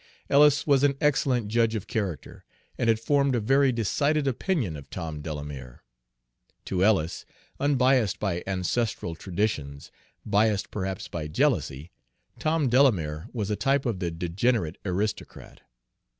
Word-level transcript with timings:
Ellis 0.31 0.65
was 0.65 0.81
an 0.83 0.95
excellent 0.99 1.47
judge 1.47 1.75
of 1.75 1.85
character, 1.85 2.43
and 2.75 2.87
had 2.89 2.99
formed 2.99 3.35
a 3.35 3.39
very 3.39 3.71
decided 3.71 4.25
opinion 4.25 4.75
of 4.75 4.89
Tom 4.89 5.21
Delamere. 5.21 5.83
To 6.65 6.83
Ellis, 6.83 7.23
unbiased 7.59 8.17
by 8.19 8.41
ancestral 8.47 9.13
traditions, 9.13 9.91
biased 10.25 10.71
perhaps 10.71 11.07
by 11.07 11.27
jealousy, 11.27 11.91
Tom 12.39 12.67
Delamere 12.67 13.27
was 13.31 13.51
a 13.51 13.55
type 13.55 13.85
of 13.85 13.99
the 13.99 14.09
degenerate 14.09 14.79
aristocrat. 14.85 15.61